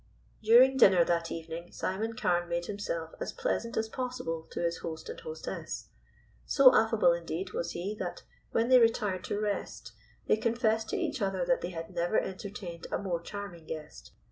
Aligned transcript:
During 0.41 0.77
dinner 0.77 1.05
that 1.05 1.29
evening 1.31 1.71
Simon 1.71 2.13
Carne 2.13 2.49
made 2.49 2.65
himself 2.65 3.11
as 3.21 3.31
pleasant 3.31 3.77
as 3.77 3.87
possible 3.87 4.47
to 4.49 4.59
his 4.61 4.77
host 4.79 5.09
and 5.09 5.19
hostess. 5.19 5.89
So 6.43 6.75
affable, 6.75 7.13
indeed, 7.13 7.51
was 7.53 7.73
he 7.73 7.95
that 7.99 8.23
when 8.49 8.69
they 8.69 8.79
retired 8.79 9.23
to 9.25 9.39
rest 9.39 9.91
they 10.25 10.37
confessed 10.37 10.89
to 10.89 10.97
each 10.97 11.21
other 11.21 11.45
that 11.45 11.61
they 11.61 11.69
had 11.69 11.93
never 11.93 12.17
entertained 12.19 12.87
a 12.91 12.97
more 12.97 13.21
charming 13.21 13.67
guest. 13.67 14.11